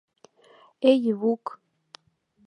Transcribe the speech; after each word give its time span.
—Эй, 0.89 0.99
Ивук 1.11 1.43